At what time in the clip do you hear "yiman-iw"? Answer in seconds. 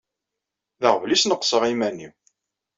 1.69-2.13